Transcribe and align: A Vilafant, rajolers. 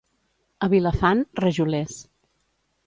A 0.67 0.69
Vilafant, 0.73 1.21
rajolers. 1.43 2.03